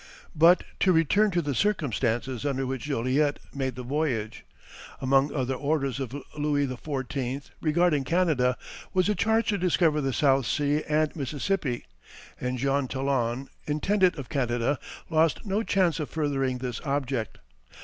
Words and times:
But 0.35 0.63
to 0.79 0.91
return 0.91 1.29
to 1.29 1.43
the 1.43 1.53
circumstances 1.53 2.43
under 2.43 2.65
which 2.65 2.85
Joliet 2.85 3.37
made 3.53 3.75
the 3.75 3.83
voyage. 3.83 4.43
Among 4.99 5.31
other 5.31 5.53
orders 5.53 5.99
of 5.99 6.15
Louis 6.35 6.65
XIV. 6.65 7.51
regarding 7.61 8.03
Canada 8.03 8.57
was 8.95 9.09
a 9.09 9.13
charge 9.13 9.49
to 9.49 9.59
discover 9.59 10.01
the 10.01 10.11
South 10.11 10.47
Sea 10.47 10.81
and 10.89 11.15
Mississippi, 11.15 11.85
and 12.39 12.57
Jean 12.57 12.87
Talon, 12.87 13.47
Intendant 13.67 14.15
of 14.17 14.27
Canada, 14.27 14.79
lost 15.11 15.45
no 15.45 15.61
chance 15.61 15.99
of 15.99 16.09
furthering 16.09 16.57
this 16.57 16.81
object. 16.83 17.37